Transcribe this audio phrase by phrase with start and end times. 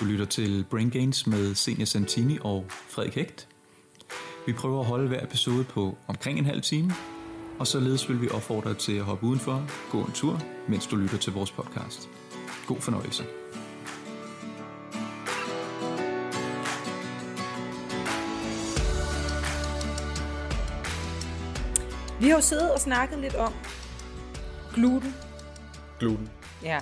[0.00, 3.48] Du lytter til Brain Gains med Senior Santini og Frederik Hægt.
[4.46, 6.92] Vi prøver at holde hver episode på omkring en halv time,
[7.58, 10.96] og således vil vi opfordre dig til at hoppe udenfor, gå en tur, mens du
[10.96, 12.08] lytter til vores podcast.
[12.66, 13.24] God fornøjelse.
[22.20, 23.52] Vi har jo siddet og snakket lidt om
[24.74, 25.14] gluten.
[25.98, 26.30] Gluten.
[26.62, 26.80] Ja.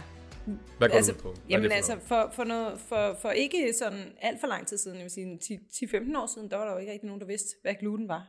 [0.78, 1.30] Hvad går altså, du på?
[1.32, 4.78] Hvad Jamen for altså, for, for, noget, for, for ikke sådan alt for lang tid
[4.78, 7.26] siden, jeg vil sige 10-15 år siden, der var der jo ikke rigtig nogen, der
[7.26, 8.26] vidste, hvad gluten var.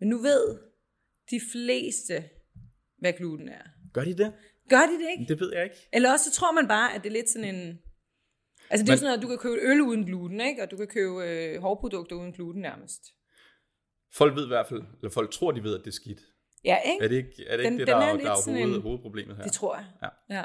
[0.00, 0.58] Men nu ved
[1.30, 2.24] de fleste,
[2.98, 3.62] hvad gluten er.
[3.92, 4.32] Gør de det?
[4.68, 5.32] Gør de det ikke?
[5.32, 5.76] Det ved jeg ikke.
[5.92, 7.78] Eller også så tror man bare, at det er lidt sådan en...
[8.70, 10.62] Altså det er Men- sådan noget, at du kan købe øl uden gluten, ikke?
[10.62, 13.02] Og du kan købe øh, hårprodukter uden gluten nærmest.
[14.14, 16.20] Folk ved i hvert fald, eller folk tror, de ved, at det er skidt.
[16.64, 17.04] Ja, ikke?
[17.04, 18.74] Er det ikke, er det, Den- ikke det, der, er er, lidt der er hoved,
[18.76, 19.42] en- hovedproblemet her?
[19.42, 19.86] Det tror jeg.
[20.02, 20.36] Ja.
[20.38, 20.44] ja.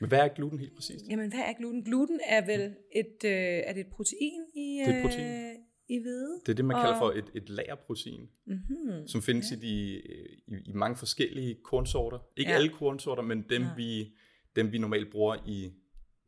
[0.00, 1.04] Men hvad er gluten helt præcist?
[1.10, 1.84] Jamen, hvad er gluten?
[1.84, 3.30] Gluten er vel et, øh,
[3.68, 5.26] er det et protein i, Det er et protein.
[5.26, 5.54] Øh,
[5.88, 6.40] i hvede?
[6.46, 9.06] Det er det, man kalder Og- for et, et lagerprotein, Mm-hmm.
[9.08, 10.00] som findes i, de,
[10.46, 12.18] i, i mange forskellige kornsorter.
[12.36, 12.56] Ikke Ja.
[12.56, 13.68] alle kornsorter, men dem, Ja.
[13.76, 14.12] vi,
[14.56, 15.72] dem vi normalt bruger i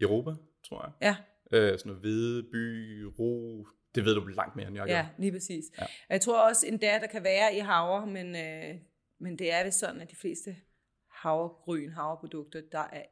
[0.01, 0.31] Europa,
[0.69, 0.93] tror jeg.
[1.03, 1.17] Ja,
[1.53, 4.93] Øh, sådan noget hvede, by, ro, det ved du langt mere, end jeg gør.
[4.95, 5.65] ja, lige præcis.
[5.79, 5.83] Ja.
[5.83, 5.87] Ja.
[6.11, 8.75] Jeg tror også endda, der kan være i havre, men, øh,
[9.21, 10.57] men det er vist sådan, at de fleste
[11.11, 13.03] havregryn, havreprodukter, der er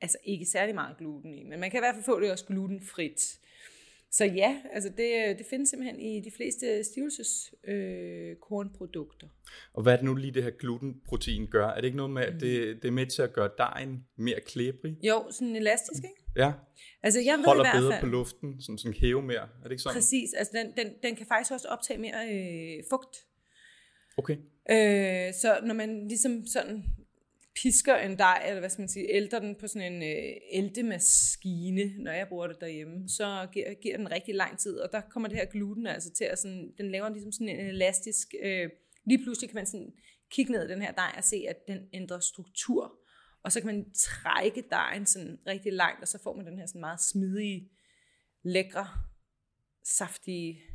[0.00, 1.42] altså ikke særlig meget gluten i.
[1.42, 3.38] Men man kan i hvert fald få det også glutenfrit.
[4.10, 8.30] Så ja, altså det, det findes simpelthen i de fleste stivelseskornprodukter.
[8.30, 9.26] Øh, kornprodukter.
[9.72, 11.68] Og hvad er det nu lige det her glutenprotein gør?
[11.68, 14.40] Er det ikke noget med, at det, det er med til at gøre dejen mere
[14.40, 14.96] klæbrig?
[15.02, 16.22] jo, sådan elastisk, ikke?
[16.36, 16.52] Ja,
[17.02, 19.42] Altså jeg ved i holder hvert bedre fald, på luften, sådan, sådan hæve mere.
[19.42, 19.94] Er det ikke sådan?
[19.94, 23.16] Præcis, altså den, den, den kan faktisk også optage mere øh, fugt.
[24.16, 24.36] Okay.
[24.70, 26.84] Øh, så når man ligesom sådan
[27.62, 32.02] pisker en dej, eller hvad skal man sige, ælter den på sådan en øh, æltemaskine,
[32.04, 35.28] når jeg bruger det derhjemme, så giver, giver den rigtig lang tid, og der kommer
[35.28, 38.70] det her gluten altså til at sådan, den laver ligesom sådan en elastisk, øh,
[39.06, 39.92] lige pludselig kan man sådan
[40.30, 42.98] kigge ned i den her dej og se, at den ændrer struktur,
[43.44, 46.66] og så kan man trække dejen sådan rigtig langt, og så får man den her
[46.66, 47.70] sådan meget smidige,
[48.44, 48.88] lækre,
[49.84, 50.73] saftige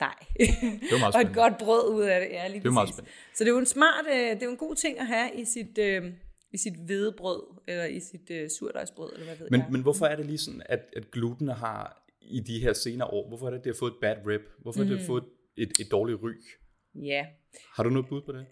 [0.00, 0.14] dej.
[0.38, 2.88] Det var meget og et godt brød ud af det, ja, lige Det er meget
[2.88, 3.10] spændende.
[3.34, 5.34] Så det er jo en smart, øh, det er jo en god ting at have
[5.34, 6.12] i sit, øh,
[6.52, 9.68] i sit hvedebrød, eller i sit øh, surdejsbrød, eller hvad ved Men, jeg.
[9.70, 13.28] men hvorfor er det lige sådan, at, at gluten har i de her senere år,
[13.28, 14.42] hvorfor er det, det har fået et bad rep?
[14.58, 14.88] Hvorfor mm.
[14.88, 15.24] har det fået
[15.56, 16.32] et, et dårligt ry?
[16.94, 17.26] Ja,
[17.74, 18.46] Har du noget bud på det?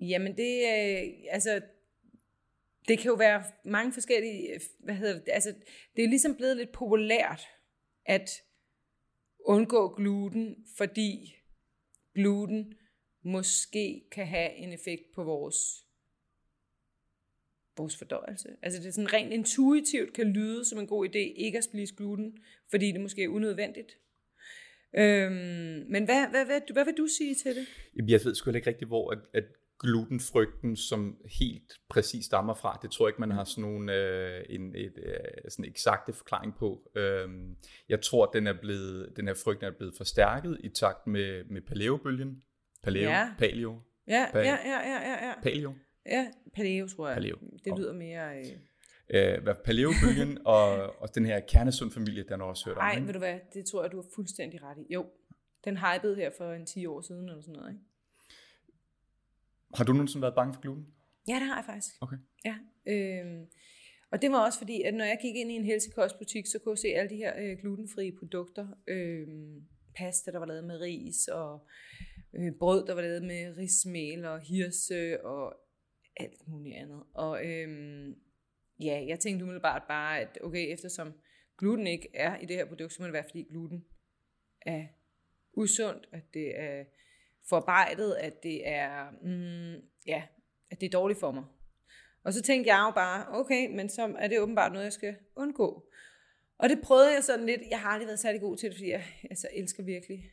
[0.00, 1.60] jamen det, øh, altså,
[2.88, 5.54] det kan jo være mange forskellige, øh, hvad hedder det, altså,
[5.96, 7.42] det er ligesom blevet lidt populært
[8.06, 8.30] at
[9.44, 11.34] undgå gluten, fordi
[12.14, 12.74] gluten
[13.24, 15.56] måske kan have en effekt på vores
[17.76, 18.48] vores fordøjelse.
[18.62, 21.94] Altså det er sådan rent intuitivt kan lyde som en god idé ikke at spise
[21.94, 22.38] gluten,
[22.70, 23.98] fordi det måske er unødvendigt.
[24.94, 25.32] Øhm,
[25.88, 27.66] men hvad, hvad, hvad, hvad vil du sige til det?
[27.96, 29.44] Jamen, Jeg ved sgu ikke rigtigt, hvor at, at
[29.82, 34.44] glutenfrygten, som helt præcis stammer fra, det tror jeg ikke, man har sådan nogle øh,
[34.48, 35.14] en et, øh,
[35.48, 36.90] sådan eksakte forklaring på.
[36.96, 37.56] Øhm,
[37.88, 41.60] jeg tror, den er blevet, den her frygt er blevet forstærket i takt med, med
[41.62, 42.42] paleobølgen.
[42.82, 43.34] Paleo, Ja.
[43.38, 45.32] paleo, Ja, Pa- ja, ja, ja, ja, ja.
[45.42, 45.74] paleo.
[46.06, 47.14] Ja, paleo, tror jeg.
[47.14, 47.36] Paleo.
[47.64, 48.38] Det lyder mere...
[48.38, 48.44] Øh...
[49.14, 52.82] Øh, paleobølgen og, og den her kernesund familie, den har også hørt om.
[52.82, 53.06] Ej, ikke?
[53.06, 54.92] ved du hvad, det tror jeg, du har fuldstændig ret i.
[54.94, 55.06] Jo,
[55.64, 57.84] den hypede her for en 10 år siden, eller sådan noget, ikke?
[59.74, 60.86] Har du nogensinde været bange for gluten?
[61.28, 61.94] Ja, det har jeg faktisk.
[62.00, 62.16] Okay.
[62.44, 62.56] Ja,
[62.86, 63.46] øhm,
[64.12, 66.72] og det var også fordi, at når jeg gik ind i en helsekostbutik, så kunne
[66.72, 68.68] jeg se alle de her øh, glutenfrie produkter.
[68.88, 69.66] Øhm,
[69.96, 71.66] pasta, der var lavet med ris, og
[72.34, 75.54] øh, brød, der var lavet med rismel og hirse, og
[76.16, 77.02] alt muligt andet.
[77.14, 78.14] Og øhm,
[78.80, 81.12] ja, jeg tænkte umiddelbart bare, at okay, eftersom
[81.58, 83.84] gluten ikke er i det her produkt, så må det være, fordi gluten
[84.66, 84.86] er
[85.52, 86.84] usundt, at det er
[87.48, 90.22] forarbejdet, at det er, mm, ja,
[90.70, 91.44] at det er dårligt for mig.
[92.24, 95.16] Og så tænkte jeg jo bare, okay, men så er det åbenbart noget, jeg skal
[95.36, 95.88] undgå.
[96.58, 97.60] Og det prøvede jeg sådan lidt.
[97.70, 100.32] Jeg har aldrig været særlig god til det, fordi jeg altså, elsker virkelig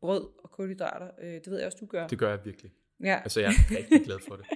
[0.00, 1.10] brød og kulhydrater.
[1.20, 2.06] Øh, det ved jeg også, du gør.
[2.06, 2.72] Det gør jeg virkelig.
[3.02, 3.20] Ja.
[3.24, 4.46] Altså, jeg er rigtig glad for det.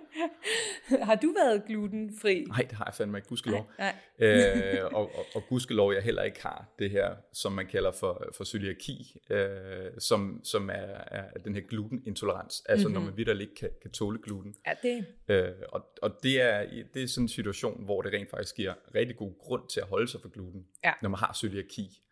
[1.09, 2.45] har du været glutenfri?
[2.49, 3.71] Nej, det har jeg fandme ikke, gudskelov.
[3.79, 3.95] Nej.
[4.19, 8.25] øh, og, og, og gudskelov, jeg heller ikke har det her, som man kalder for,
[8.37, 13.03] for cøliaki, øh, som, som er, er den her glutenintolerans, altså mm-hmm.
[13.03, 14.55] når man vidderligt ikke kan, kan tåle gluten.
[14.67, 18.31] Ja, det, Øh, og og det, er, det er sådan en situation, hvor det rent
[18.31, 20.93] faktisk giver rigtig god grund til at holde sig for gluten, Ja.
[21.03, 22.03] når man har cøliaki.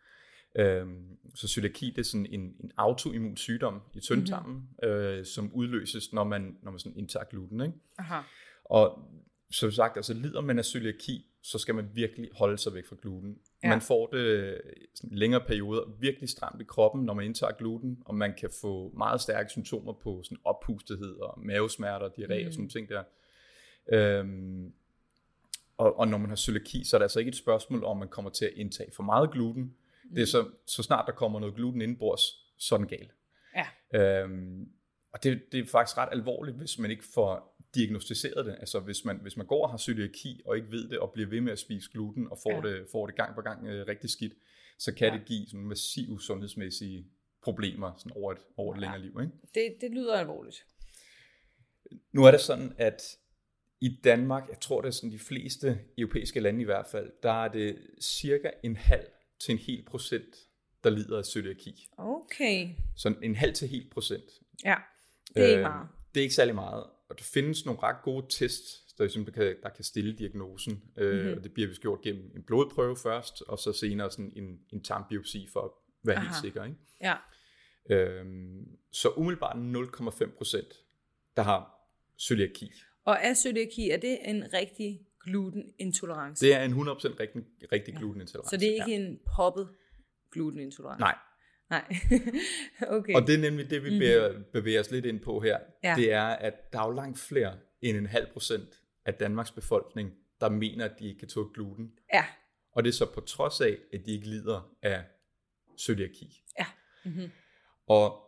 [0.59, 4.89] Øhm, så cøliaki det er sådan en, en autoimmun sygdom i tyndtarmen, mm-hmm.
[4.89, 7.61] øh, som udløses, når man, når man sådan indtager gluten.
[7.61, 7.75] Ikke?
[7.99, 8.21] aha.
[8.65, 8.99] Og
[9.51, 12.97] som sagt, altså lider man af cøliaki, så skal man virkelig holde sig væk fra
[13.03, 13.39] gluten.
[13.63, 13.69] Ja.
[13.69, 14.61] Man får det
[14.95, 18.93] sådan længere perioder virkelig stramt i kroppen, når man indtager gluten, og man kan få
[18.97, 22.47] meget stærke symptomer på sådan oppustethed og mavesmerter, diarré mm.
[22.47, 23.03] og sådan nogle ting der.
[23.93, 24.73] Øhm,
[25.77, 28.09] og, og når man har cøliaki, så er det altså ikke et spørgsmål om, man
[28.09, 29.75] kommer til at indtage for meget gluten.
[30.05, 30.15] Mm.
[30.15, 32.21] Det er så, så snart der kommer noget gluten indenbords,
[32.59, 33.11] så er den gal.
[33.57, 33.67] Ja.
[34.23, 34.69] Øhm,
[35.13, 38.57] og det, det er faktisk ret alvorligt, hvis man ikke får diagnostiseret det.
[38.61, 41.29] Altså hvis man, hvis man går og har cøliaki og ikke ved det, og bliver
[41.29, 42.75] ved med at spise gluten, og får, Ja.
[42.75, 44.33] det, får det gang på gang øh, rigtig skidt,
[44.79, 45.19] så kan Ja.
[45.19, 47.07] det give sådan massive sundhedsmæssige
[47.43, 48.81] problemer sådan over et, over et Ja.
[48.81, 49.21] længere liv.
[49.21, 49.33] Ikke?
[49.55, 50.67] Det, det lyder alvorligt.
[52.13, 53.03] Nu er det sådan, at
[53.81, 57.45] i Danmark, jeg tror det er sådan de fleste europæiske lande i hvert fald, der
[57.45, 59.07] er det cirka en halv
[59.39, 60.37] til en hel procent,
[60.85, 61.89] der lider af cøliaki.
[61.99, 62.69] Okay.
[62.97, 64.25] Så en halv til helt procent.
[64.65, 64.77] Ja,
[65.35, 65.89] det er ikke Øh, meget.
[66.15, 66.85] Det er ikke særlig meget.
[67.09, 70.73] Og der findes nogle ret gode tests, der, ligesom kan, der kan stille diagnosen.
[70.73, 71.03] Mm-hmm.
[71.05, 74.61] Øh, og det bliver vist gjort gennem en blodprøve først, og så senere sådan en,
[74.73, 75.71] en tarmbiopsi for at
[76.03, 76.41] være helt Aha.
[76.41, 76.65] sikker.
[76.65, 76.77] Ikke?
[77.01, 77.17] Ja.
[77.91, 80.75] Øhm, så umiddelbart 0,5 procent,
[81.37, 81.89] der har
[82.29, 82.73] cøliaki.
[83.05, 86.47] Og er cøliaki, er det en rigtig glutenintolerance?
[86.47, 86.77] Det er en 100%
[87.21, 87.43] rigtig,
[87.73, 88.51] rigtig glutenintolerance.
[88.51, 89.69] Så det er ikke en poppet
[90.33, 91.01] glutenintolerance?
[91.01, 91.19] Nej,
[91.71, 91.85] Nej.
[92.99, 93.15] okay.
[93.15, 94.45] og det er nemlig det, vi Mhm.
[94.53, 95.59] bevæger, os lidt ind på her.
[95.85, 95.95] Ja.
[95.97, 100.13] Det er, at der er jo langt flere end en halv procent af Danmarks befolkning,
[100.41, 101.93] der mener, at de ikke kan tåle gluten.
[102.15, 102.25] Ja.
[102.73, 105.05] Og det er så på trods af, at de ikke lider af
[105.81, 106.43] cøliaki.
[106.59, 106.67] Ja.
[107.05, 107.31] Mm-hmm.
[107.87, 108.21] Og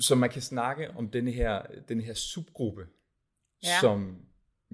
[0.00, 2.86] så man kan snakke om denne her, denne her subgruppe,
[3.62, 3.68] Ja.
[3.68, 3.80] ja.
[3.80, 4.16] som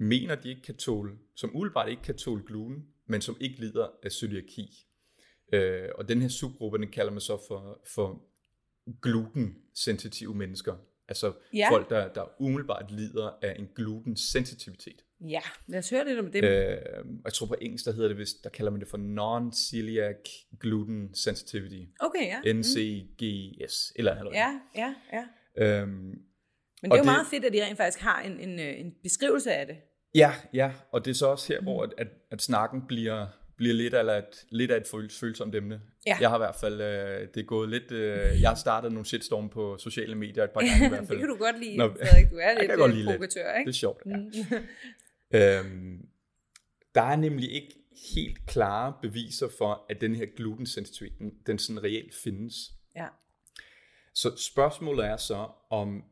[0.01, 3.87] mener, de ikke kan tåle, som umiddelbart ikke kan tåle gluten, men som ikke lider
[4.03, 4.87] af cøliaki.
[5.53, 8.23] Øh, og den her subgruppe, den kalder man så for, for
[9.01, 10.75] glutensensitive mennesker.
[11.07, 11.67] Altså Ja.
[11.71, 15.03] folk, der, der umiddelbart lider af en glutensensitivitet.
[15.21, 16.43] Ja, lad os høre lidt om det.
[16.43, 16.77] Øh,
[17.25, 21.15] jeg tror på engelsk, der hedder det vist, der kalder man det for non-celiac gluten
[21.15, 21.91] sensitivity.
[21.99, 22.53] Okay, ja.
[22.53, 25.25] NCGS, eller eller Ja, ja, ja.
[25.81, 26.15] Øhm, Men
[26.83, 28.95] det er jo det- meget fedt, at de rent faktisk har en, en, øh, en
[29.03, 29.75] beskrivelse af det.
[30.15, 31.55] Ja, ja, og det er så også Mm.
[31.55, 33.27] her, hvor at, at, at snakken bliver,
[33.57, 35.81] bliver lidt, eller et, lidt af et føl- følsomt emne.
[36.05, 36.17] Ja.
[36.21, 39.05] Jeg har i hvert fald, øh, det er gået lidt, øh, jeg har startet nogle
[39.05, 41.19] shitstorm på sociale medier et par gange i hvert det fald.
[41.19, 42.29] kan du godt lide, Nå, Frederik.
[42.31, 43.15] Du er lidt kan godt øh, lide lidt.
[43.19, 43.69] provokatør, Det ikke?
[43.69, 44.17] er sjovt, ja.
[44.17, 44.31] Mm.
[45.33, 46.05] Øhm,
[46.95, 47.75] der er nemlig ikke
[48.15, 52.55] helt klare beviser for, at den her glutensensitivitet, den, den sådan reelt findes.
[52.95, 53.07] Ja.
[54.13, 56.03] Så spørgsmålet er så, om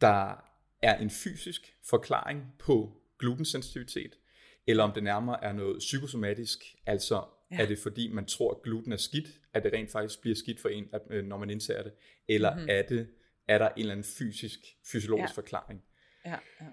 [0.00, 0.44] der
[0.82, 4.18] er en fysisk forklaring på glutensensitivitet,
[4.66, 7.62] eller om det nærmere er noget psykosomatisk, altså Ja.
[7.62, 10.60] er det fordi, man tror, at gluten er skidt, at det rent faktisk bliver skidt
[10.60, 11.92] for en, at, øh, når man indtager det,
[12.28, 12.58] eller Mhm.
[12.58, 12.70] mm-hmm.
[12.70, 13.08] er, det,
[13.48, 14.58] er der en eller anden fysisk,
[14.92, 15.40] fysiologisk ja.
[15.40, 15.82] forklaring?
[16.24, 16.66] Ja, ja.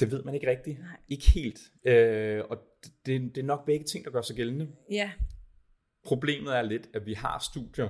[0.00, 0.78] Det ved man ikke rigtigt.
[0.78, 0.96] Nej.
[1.08, 1.60] Ikke helt.
[1.84, 2.58] Øh, og
[3.06, 4.68] det, det er nok begge ting, der gør sig gældende.
[4.90, 5.12] ja.
[6.04, 7.88] Problemet er lidt, at vi har studier,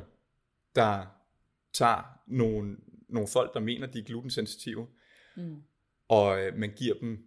[0.75, 1.06] der
[1.73, 2.76] tager nogle,
[3.09, 4.88] nogle folk, der mener, de er glutensensitive,
[5.37, 5.62] Mm.
[6.08, 7.19] Og øh, man giver dem,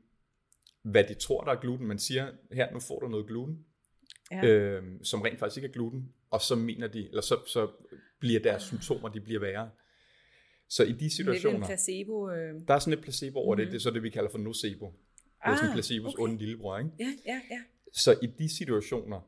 [0.83, 1.87] hvad de tror, der er gluten.
[1.87, 3.65] Man siger, her, nu får du noget gluten,
[4.31, 4.45] Ja.
[4.45, 7.67] øh, som rent faktisk ikke er gluten, og så mener de, eller så, så
[8.19, 9.69] bliver deres symptomer, de bliver værre.
[10.69, 12.29] Så i de Lidt en situationer, placebo.
[12.31, 12.53] Øh.
[12.67, 13.61] der er sådan et placebo over mm-hmm.
[13.61, 13.65] Mhm.
[13.65, 14.85] det, det er så det, vi kalder for nocebo.
[14.85, 14.93] Det
[15.51, 16.23] er sådan Ah, placebos okay.
[16.23, 16.89] onde lillebror, ikke?
[16.99, 17.59] Ja, ja, ja.
[17.93, 19.21] Så i de situationer,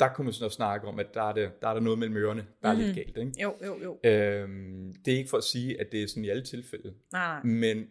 [0.00, 1.98] der kunne man sådan at snakke om, at der er, det, der er der noget
[1.98, 2.82] mellem ørerne, der er Mhm.
[2.82, 3.16] lidt galt.
[3.16, 3.32] Ikke?
[3.42, 4.10] Jo, jo, jo.
[4.10, 7.26] Øhm, det er ikke for at sige, at det er sådan i alle tilfælde, Nej,
[7.34, 7.42] nej.
[7.42, 7.86] men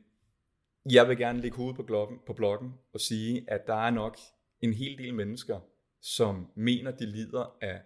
[0.92, 4.18] jeg vil gerne lægge hovedet på, bloggen, på bloggen og sige, at der er nok
[4.62, 5.60] en hel del mennesker,
[6.02, 7.82] som mener, de lider af,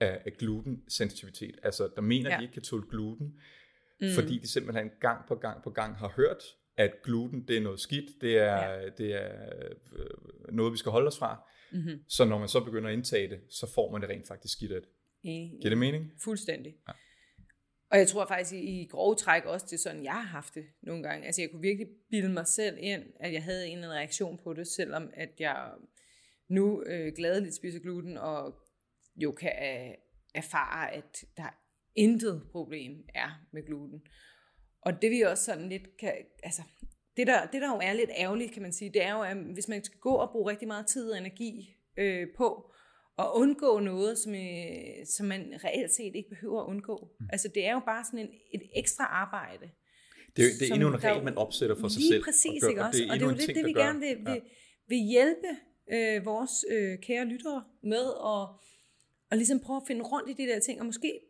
[0.00, 1.58] af, af glutensensitivitet.
[1.62, 2.36] Altså, der mener, Ja.
[2.36, 3.40] de ikke kan tåle gluten,
[4.02, 4.06] Mm.
[4.14, 6.42] fordi de simpelthen gang på gang på gang har hørt,
[6.76, 8.88] at gluten det er noget skidt, det er, ja.
[8.98, 9.52] det er
[9.96, 11.48] øh, noget, vi skal holde os fra.
[11.72, 12.04] Mm-hmm.
[12.08, 14.72] Så når man så begynder at indtage det, så får man det rent faktisk skidt
[14.72, 14.90] af det.
[15.60, 16.12] Giver det mening?
[16.24, 16.74] Fuldstændig.
[16.88, 16.92] Ja.
[17.90, 20.54] Og jeg tror faktisk i, i grove træk også, det er sådan, jeg har haft
[20.54, 21.26] det nogle gange.
[21.26, 24.38] Altså jeg kunne virkelig bilde mig selv ind, at jeg havde en eller anden reaktion
[24.44, 25.70] på det, selvom at jeg
[26.48, 28.54] nu øh, gladeligt spiser gluten, og
[29.16, 29.94] jo kan øh,
[30.34, 31.60] erfare, at der
[31.94, 34.02] intet problem er med gluten.
[34.82, 36.62] Og det vi også sådan lidt kan, altså
[37.16, 39.36] det der, det der jo er lidt ærgerligt, kan man sige, det er jo, at
[39.36, 42.69] hvis man skal gå og bruge rigtig meget tid og energi øh, på
[43.24, 47.08] at undgå noget, som, øh, som man reelt set ikke behøver at undgå.
[47.20, 47.26] Mm.
[47.32, 49.70] Altså det er jo bare sådan en, et ekstra arbejde.
[50.36, 52.24] Det er, det er endnu en regel, jo- man opsætter for sig Lige selv.
[52.24, 53.02] præcis, gør- ikke også?
[53.02, 54.42] Og det er endnu jo en lidt ting, det, der vi gør- gerne vil, vil,
[54.88, 55.48] vil hjælpe
[55.92, 58.48] øh, vores øh, kære lyttere med at,
[59.30, 61.20] at ligesom prøve at finde rundt i de der ting, og måske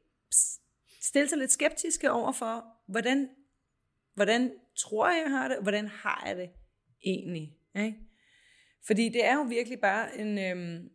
[1.02, 3.28] stille sig lidt skeptiske over for, hvordan,
[4.14, 6.50] hvordan tror jeg, jeg har det, hvordan har jeg det
[7.06, 7.56] egentlig?
[7.76, 7.94] Ikke?
[8.86, 10.88] Fordi det er jo virkelig bare en, øhm,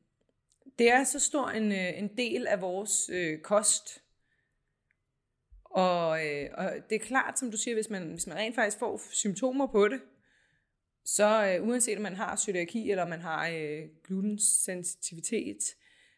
[0.80, 4.02] det er så stor en, øh, en del af vores øh, kost.
[5.64, 8.80] Og, øh, og det er klart, som du siger, hvis man, hvis man rent faktisk
[8.80, 10.02] får symptomer på det,
[11.06, 15.58] så øh, uanset om man har cøliaki eller man har øh, glutensensitivitet,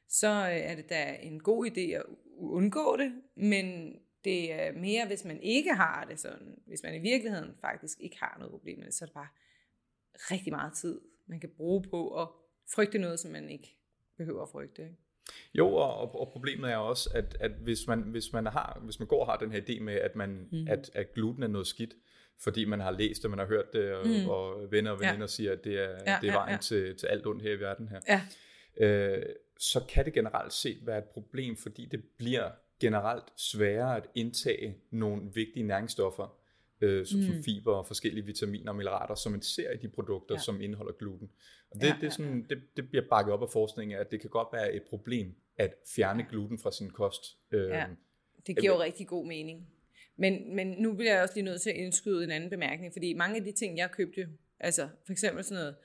[0.09, 2.03] så øh, er det da en god idé at
[2.37, 6.99] undgå det, men det er mere, hvis man ikke har det sådan, hvis man i
[6.99, 9.27] virkeligheden faktisk ikke har noget problem med det, så er det bare
[10.31, 12.27] rigtig meget tid, man kan bruge på at
[12.73, 13.77] frygte noget, som man ikke
[14.17, 14.81] behøver at frygte.
[14.81, 14.95] Ikke?
[15.53, 19.07] Jo, og, og problemet er også, at, at hvis, man, hvis, man har, hvis man
[19.07, 20.67] går og har den her idé med, at, man, mm.
[20.69, 21.93] at, at gluten er noget skidt,
[22.39, 24.29] fordi man har læst det, man har hørt det, og, mm.
[24.29, 25.27] og venner og veninder ja.
[25.27, 26.57] siger, at det er, ja, det er vejen ja, ja.
[26.57, 27.99] Til, til alt ondt her i verden her.
[28.07, 28.21] Ja.
[28.85, 29.25] Øh,
[29.59, 34.77] så kan det generelt set være et problem, fordi det bliver generelt sværere at indtage
[34.91, 36.37] nogle vigtige næringsstoffer,
[36.81, 37.25] øh, som, mm.
[37.25, 40.39] som fiber og forskellige vitaminer og mineraler, som man ser i de produkter, ja.
[40.39, 41.29] som indeholder gluten.
[41.71, 42.55] Og det, ja, det, er sådan, ja, ja.
[42.55, 45.73] Det, det bliver bakket op af forskningen, at det kan godt være et problem at
[45.95, 46.29] fjerne ja.
[46.29, 47.37] gluten fra sin kost.
[47.51, 47.85] Øh, ja,
[48.47, 49.67] det giver jo rigtig god mening.
[50.15, 53.13] Men, men nu bliver jeg også lige nødt til at indskyde en anden bemærkning, fordi
[53.13, 54.27] mange af de ting, jeg købte,
[54.59, 55.75] altså for eksempel sådan noget,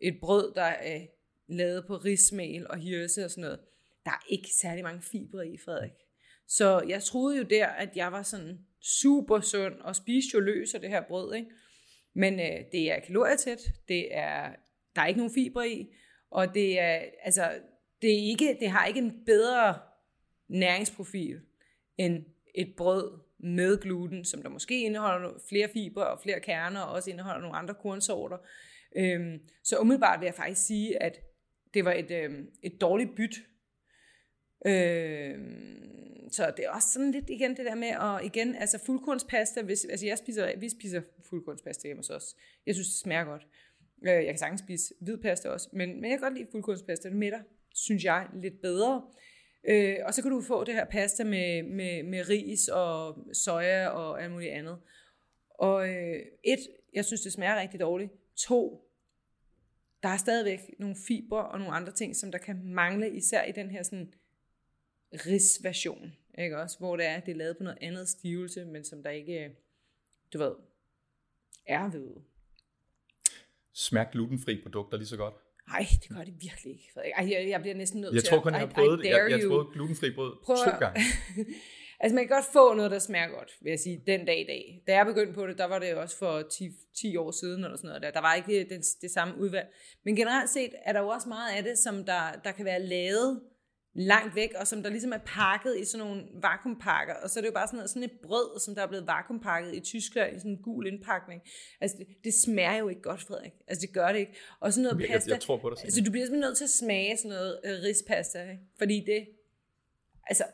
[0.00, 1.06] et brød, der er
[1.48, 3.60] lavet på rismel og hirse og sådan noget,
[4.04, 5.92] der er ikke særlig mange fibre i, Frederik.
[6.50, 10.74] Så jeg troede jo der, at jeg var sådan super sund og spiste jo løs
[10.74, 11.50] af det her brød, ikke?
[12.14, 14.50] Men øh, det er kalorietæt, det er,
[14.96, 15.86] der er ikke nogen fiber i,
[16.30, 17.52] og det er, altså,
[18.02, 19.78] det, er ikke, det har ikke en bedre
[20.48, 21.40] næringsprofil
[21.96, 26.92] end et brød med gluten, som der måske indeholder flere fiber og flere kerner, og
[26.92, 28.36] også indeholder nogle andre kornsorter.
[28.96, 31.20] Øhm, så umiddelbart vil jeg faktisk sige, at
[31.74, 33.34] det var et, øhm, et dårligt byt.
[34.66, 35.38] Øh,
[36.32, 39.84] så det er også sådan lidt igen det der med, og igen, altså fuldkornspasta, hvis,
[39.84, 42.36] altså jeg spiser, vi spiser fuldkornspasta hjemme hos os.
[42.66, 43.46] Jeg synes, det smager godt.
[44.02, 47.08] Øh, jeg kan sagtens spise hvid pasta også, men, men jeg kan godt lide fuldkornspasta.
[47.08, 47.40] Det midter,
[47.74, 49.02] synes jeg, lidt bedre.
[49.68, 53.88] Øh, og så kan du få det her pasta med, med, med ris og soja
[53.88, 54.78] og alt muligt andet.
[55.58, 56.58] Og øh, et,
[56.94, 58.12] jeg synes, det smager rigtig dårligt.
[58.36, 58.90] To,
[60.02, 63.52] der er stadigvæk nogle fibre og nogle andre ting, som der kan mangle, især i
[63.52, 64.12] den her sådan
[65.12, 66.78] risversion, ikke også?
[66.78, 69.56] Hvor det er, det er lavet på noget andet stivelse, men som der ikke,
[70.32, 70.52] du ved,
[71.66, 72.08] er ved.
[73.72, 75.34] Smager glutenfri produkter lige så godt?
[75.68, 76.90] Nej, det gør det virkelig ikke.
[77.16, 79.40] Ej, jeg, jeg bliver næsten nødt jeg til tror kun, jeg har prøvet, jeg, jeg
[79.48, 81.00] prøvet glutenfri brød Prøv to gange.
[82.00, 84.44] altså man kan godt få noget, der smager godt, vil jeg sige, den dag i
[84.44, 84.82] dag.
[84.86, 87.76] Da jeg begyndte på det, der var det også for 10, 10 år siden, eller
[87.76, 88.10] sådan noget der.
[88.10, 89.66] Der var ikke det, det samme udvalg.
[90.04, 92.82] Men generelt set er der jo også meget af det, som der, der kan være
[92.82, 93.40] lavet
[93.94, 97.42] langt væk, og som der ligesom er pakket i sådan nogle vakuumpakker, og så er
[97.42, 100.36] det jo bare sådan, noget, sådan et brød, som der er blevet vakuumpakket i Tyskland
[100.36, 101.42] i sådan en gul indpakning.
[101.80, 103.52] Altså, det, det smager jo ikke godt, Frederik.
[103.66, 104.32] Altså, det gør det ikke.
[104.60, 105.28] Og sådan noget jeg, pasta.
[105.28, 105.84] Jeg, jeg tror på det.
[105.84, 108.62] Altså, du bliver simpelthen nødt til at smage sådan noget uh, rispasta, ikke?
[108.78, 109.28] fordi det,
[110.26, 110.44] altså,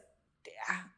[0.44, 0.92] det er,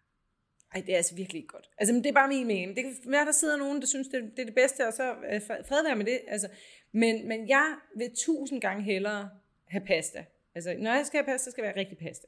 [0.74, 1.70] ej, det er altså virkelig ikke godt.
[1.78, 2.76] Altså, men det er bare min mening.
[2.76, 5.12] Det kan være, der sidder nogen, der synes, det, det er det bedste, og så
[5.12, 6.20] uh, fred være med det.
[6.28, 6.48] Altså,
[6.92, 9.30] men, men jeg vil tusind gange hellere
[9.68, 10.24] have pasta,
[10.54, 12.26] Altså, når jeg skal have pasta, så skal det være rigtig pasta.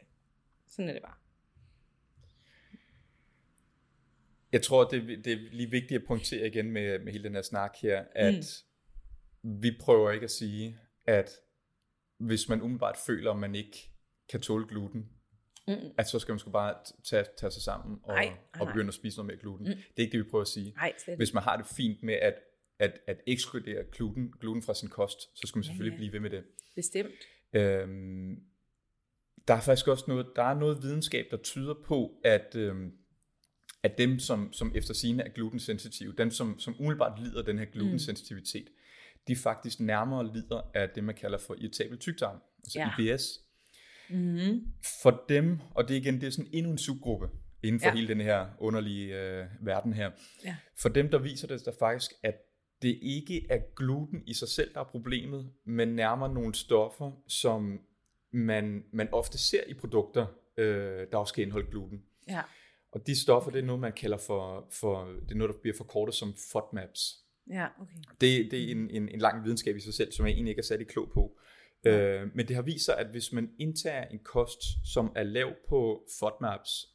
[0.67, 1.17] Sådan er det bare.
[4.53, 7.43] Jeg tror, det, det er lige vigtigt at pointere igen med, med hele den her
[7.43, 8.65] snak her, at
[9.43, 9.62] mm.
[9.62, 11.31] vi prøver ikke at sige, at
[12.19, 13.91] hvis man umiddelbart føler, at man ikke
[14.29, 15.09] kan tåle gluten,
[15.69, 15.75] mm.
[15.99, 16.75] at så skal man sgu bare
[17.05, 19.67] tage, tage sig sammen og, nej, og begynde at spise noget mere gluten.
[19.67, 19.75] Mm.
[19.75, 20.73] Det er ikke det, vi prøver at sige.
[20.77, 22.35] Nej, hvis man har det fint med at,
[22.79, 25.99] at, at ekskludere gluten, gluten fra sin kost, så skal man selvfølgelig ja, ja.
[25.99, 26.45] blive ved med det.
[26.75, 27.15] Bestemt.
[27.52, 28.37] Øhm,
[29.49, 32.92] der er faktisk også noget, der er noget videnskab, der tyder på, at, øhm,
[33.83, 37.64] at dem, som, som efter sine er glutensensitive, dem, som, som umiddelbart lider den her
[37.64, 39.21] glutensensitivitet, mm.
[39.28, 43.12] de faktisk nærmere lider af det, man kalder for irritabel tyktarm, altså ja.
[43.12, 43.40] IBS.
[44.11, 44.66] Mm-hmm.
[45.02, 47.28] For dem, og det er igen, det er sådan endnu en subgruppe
[47.62, 47.95] inden for ja.
[47.95, 50.11] hele den her underlige øh, verden her.
[50.45, 50.57] Ja.
[50.83, 52.35] For dem, der viser det der faktisk, at
[52.83, 57.81] det ikke er gluten i sig selv, der er problemet, men nærmere nogle stoffer, som
[58.33, 62.03] man, man ofte ser i produkter, øh, der også kan indeholde gluten.
[62.29, 62.43] Ja.
[62.93, 65.77] Og de stoffer, det er noget, man kalder for, for det er noget, der bliver
[65.77, 67.17] forkortet som FODMAPs.
[67.51, 67.97] Ja, okay.
[68.21, 70.61] Det, det er en, en, en lang videnskab i sig selv, som jeg egentlig ikke
[70.61, 71.39] er særlig klog på.
[71.87, 75.53] Øh, men det har vist sig, at hvis man indtager en kost, som er lav
[75.69, 76.87] på FODMAPs,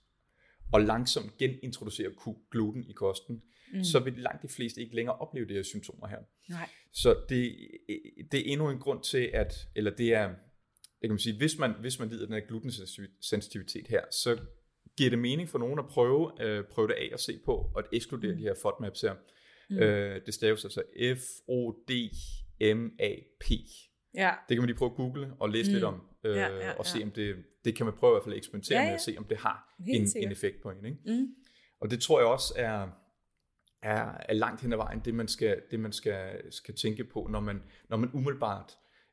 [0.74, 2.10] og langsomt genintroducerer
[2.51, 3.42] gluten i kosten,
[3.74, 3.84] mm.
[3.84, 6.19] så vil langt de fleste ikke længere opleve de her symptomer her.
[6.50, 6.69] Nej.
[6.93, 7.55] Så det,
[8.31, 11.57] det er endnu en grund til, at, eller det er, det kan man sige, hvis
[11.57, 14.38] man, hvis man lider den her glutensensitivitet her, så
[14.98, 17.79] giver det mening for nogen at prøve, øh, prøve det af og se på, og
[17.79, 18.38] at ekskludere mm.
[18.38, 19.15] de her FODMAPs her.
[19.69, 19.77] Mm.
[19.77, 20.84] Øh, det staves altså
[21.15, 21.91] F-O-D
[22.75, 23.50] MAP.
[24.13, 24.31] Ja.
[24.50, 25.74] Det kan man lige prøve at google og læse mm.
[25.74, 28.24] lidt om, øh, Ja, ja, og se om det, det kan man prøve i hvert
[28.24, 28.95] fald at eksperimentere Ja, med ja.
[28.95, 30.27] at se, om det har Helt en, sikkert.
[30.27, 30.86] en effekt på en.
[30.86, 30.98] Ikke?
[31.05, 31.27] Mm.
[31.81, 32.88] Og det tror jeg også er,
[33.86, 37.27] er, er langt hen ad vejen, det man skal, det man skal, skal tænke på,
[37.32, 38.72] når man, når man umiddelbart,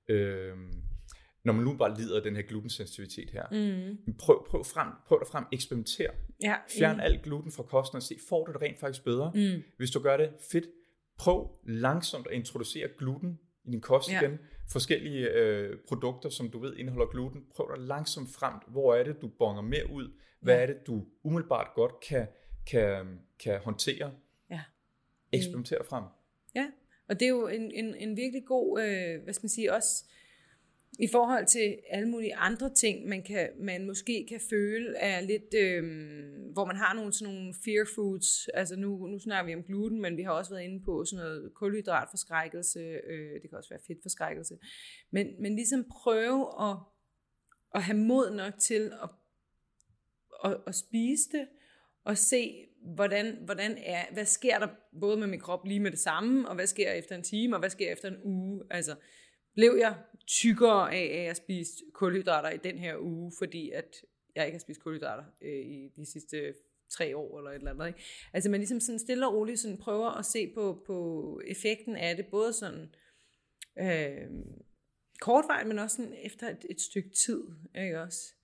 [0.08, 0.56] øh,
[1.44, 3.46] når man umiddelbart lider af den her glutensensitivitet her.
[4.06, 4.14] Mm.
[4.18, 6.10] Prøv, prøv, frem, prøv dig frem, eksperimenter.
[6.42, 6.54] Ja.
[6.78, 9.32] Fjern alt gluten fra kosten og se, får du det rent faktisk bedre?
[9.34, 9.62] Mm.
[9.76, 10.64] Hvis du gør det, fedt.
[11.18, 14.20] Prøv langsomt at introducere gluten i din kost Ja.
[14.20, 14.38] igen.
[14.72, 17.44] Forskellige øh, produkter, som du ved indeholder gluten.
[17.56, 18.54] Prøv dig langsomt frem.
[18.68, 20.12] Hvor er det, du bonger mere ud?
[20.40, 20.62] Hvad Ja.
[20.62, 22.26] er det, du umiddelbart godt kan,
[22.66, 24.12] kan, kan håndtere?
[25.32, 25.38] Ja.
[25.38, 26.04] Eksperimenter dig frem.
[26.54, 26.66] Ja,
[27.08, 30.04] og det er jo en, en, en virkelig god, øh, hvad skal man sige, også
[30.98, 35.54] i forhold til alle mulige andre ting, man, kan, man måske kan føle er lidt,
[35.54, 35.82] øh,
[36.52, 40.00] hvor man har nogle sådan nogle fear foods, altså nu, nu snakker vi om gluten,
[40.00, 43.80] men vi har også været inde på sådan noget kulhydratforskrækkelse, øh, det kan også være
[43.86, 44.58] fedtforskrækkelse,
[45.10, 46.76] men, men ligesom prøve at,
[47.74, 49.10] at have mod nok til at,
[50.44, 51.48] at, at spise det,
[52.04, 54.68] og se, hvordan, hvordan er, hvad sker der
[55.00, 57.60] både med min krop lige med det samme, og hvad sker efter en time, og
[57.60, 58.62] hvad sker efter en uge.
[58.70, 58.94] Altså,
[59.54, 59.96] blev jeg
[60.26, 63.96] tykkere af, at jeg spiste kulhydrater i den her uge, fordi at
[64.36, 66.54] jeg ikke har spist kulhydrater øh, i de sidste
[66.90, 67.86] tre år eller et eller andet.
[67.86, 68.02] Ikke?
[68.32, 72.16] Altså man ligesom sådan stille og roligt sådan prøver at se på, på effekten af
[72.16, 72.94] det, både sådan
[73.78, 74.30] øh,
[75.20, 77.42] kortvarigt, men også sådan efter et, et stykke tid.
[77.78, 78.34] Ikke også?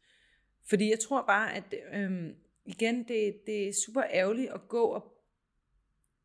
[0.68, 2.30] Fordi jeg tror bare, at øh,
[2.68, 5.22] igen, det, det er super ærgerligt at gå og,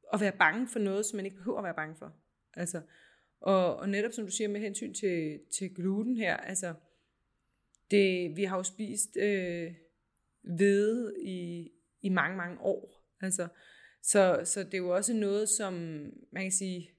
[0.08, 2.14] og være bange for noget, som man ikke behøver at være bange for.
[2.54, 2.82] Altså,
[3.42, 6.74] og, og netop som du siger med hensyn til, til gluten her, altså,
[7.92, 9.74] det, vi har jo spist øh,
[10.42, 11.72] hvede i,
[12.02, 13.06] i mange, mange år.
[13.22, 13.48] Altså,
[14.02, 15.74] så, så det er jo også noget, som
[16.32, 16.90] man kan sige,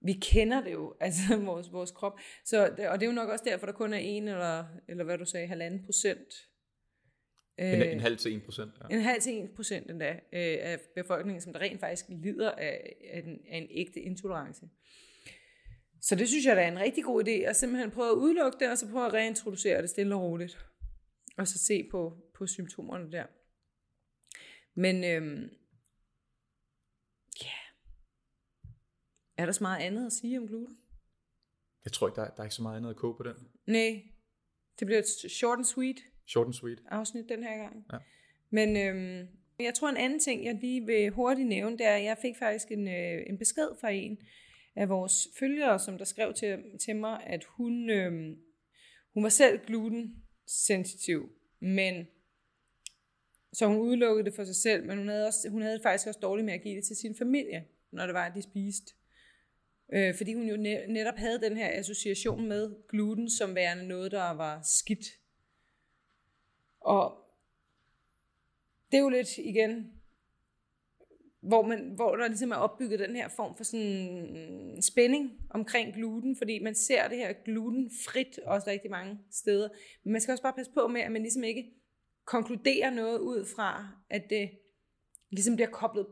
[0.00, 2.18] vi kender det jo, altså vores, vores krop.
[2.44, 5.18] Så, og det er jo nok også derfor, der kun er en eller, eller hvad
[5.18, 6.34] du sagde, halvanden procent.
[7.58, 8.72] En, øh, en halv til en procent.
[8.90, 8.96] Ja.
[8.96, 10.18] en halv til en procent endda øh,
[10.60, 14.68] af befolkningen, som der rent faktisk lider af, af, en, af en ægte intolerance.
[16.00, 18.58] Så det synes jeg, der er en rigtig god idé, at simpelthen prøve at udelukke
[18.60, 20.66] det, og så prøve at reintroducere det stille og roligt.
[21.36, 23.26] Og så se på, på symptomerne der.
[24.80, 25.50] Men øhm,
[27.42, 27.58] ja,
[29.36, 30.78] er der så meget andet at sige om gluten?
[31.84, 33.34] Jeg tror ikke, der, er- der er ikke så meget andet at koge på den.
[33.66, 34.02] Nej,
[34.78, 36.78] det bliver et short and sweet Short and sweet.
[36.90, 37.86] afsnit den her gang.
[37.92, 37.98] Ja.
[38.50, 39.28] Men øhm,
[39.60, 42.36] jeg tror en anden ting, jeg lige vil hurtigt nævne, det er, at jeg fik
[42.38, 44.18] faktisk en, øh, en besked fra en
[44.76, 48.36] af vores følgere, som der skrev til, til mig, at hun, øhm,
[49.14, 52.06] hun var selv gluten-sensitiv, men
[53.52, 56.20] så hun udelukkede det for sig selv, men hun havde, også, hun havde faktisk også
[56.20, 58.94] dårligt med at give det til sin familie, når det var, at de spiste.
[59.92, 64.12] Øh, fordi hun jo ne- netop havde den her association med gluten som værende noget,
[64.12, 65.06] der var skidt.
[66.84, 67.24] Og
[68.90, 69.92] det er jo lidt igen,
[71.40, 75.94] hvor, man, hvor der ligesom er opbygget den her form for sådan mm, spænding omkring
[75.94, 79.68] gluten, fordi man ser det her glutenfrit også rigtig mange steder.
[80.04, 81.72] Men man skal også bare passe på med, at man ligesom ikke
[82.24, 84.50] konkluderer noget ud fra, at det
[85.30, 86.06] ligesom bliver koblet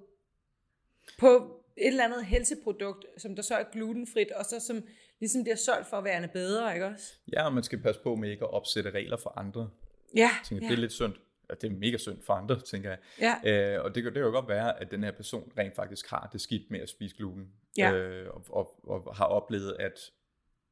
[1.18, 4.82] på et eller andet helseprodukt, som der så er glutenfrit, og så som
[5.20, 7.14] ligesom bliver solgt for at være bedre, ikke også?
[7.32, 9.70] Ja, og man skal passe på med ikke at opsætte regler for andre.
[10.16, 11.12] Ja, tænker, ja, Det er lidt synd.
[11.50, 12.98] Ja, det er mega synd for andre, tænker jeg.
[13.44, 16.10] ja, Øh, og det, det kan jo godt være, at den her person rent faktisk
[16.10, 17.48] har det skidt med at spise gluten.
[17.78, 17.92] Ja.
[17.92, 19.98] Øh, og, og, og har oplevet, at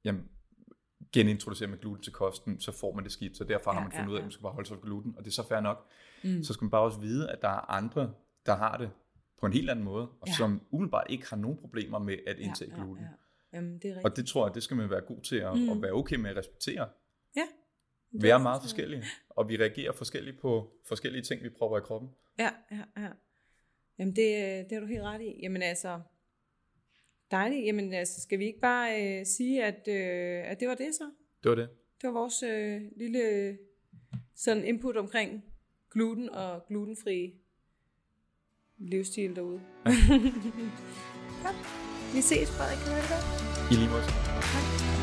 [0.04, 0.28] jamen,
[1.12, 3.36] genintroducerer man gluten til kosten, så får man det skidt.
[3.36, 4.24] Så derfor har Ja, man fundet ja, ud af, at ja.
[4.24, 5.14] man skal bare holde sig fra gluten.
[5.18, 5.86] Og det er så fair nok.
[6.24, 6.42] Mm.
[6.44, 8.12] Så skal man bare også vide, at der er andre,
[8.46, 8.90] der har det
[9.40, 10.32] på en helt anden måde, og Ja.
[10.32, 13.04] som umiddelbart ikke har nogen problemer med at indtage ja, ja, gluten.
[13.04, 13.56] ja.
[13.56, 14.04] Jamen, det er rigtigt.
[14.04, 15.68] Og det tror jeg, det skal man være god til at, mm.
[15.70, 16.88] at være okay med at respektere.
[17.36, 17.42] Ja.
[18.12, 22.10] Vi er meget forskellige, og vi reagerer forskelligt på forskellige ting, vi prøver i kroppen.
[22.38, 23.08] Ja, ja, ja.
[23.98, 25.40] Jamen, det, øh, det har du helt ret i.
[25.42, 26.00] Jamen altså,
[27.30, 27.66] dejligt.
[27.66, 31.10] Jamen altså, skal vi ikke bare øh, sige, at, øh, at det var det så?
[31.42, 31.68] Det var det.
[32.02, 33.58] Det var vores øh, lille
[34.34, 35.44] sådan input omkring
[35.90, 37.34] gluten og glutenfri
[38.78, 39.60] livsstil derude.
[39.86, 39.92] ja.
[42.14, 42.78] Vi ses, Frederik.
[42.78, 43.72] Kan du have det godt?
[43.72, 44.02] I lige måde.
[44.02, 44.99] Hej.